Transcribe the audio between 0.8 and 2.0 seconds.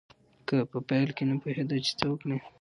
پیل کې نه پوهېده چې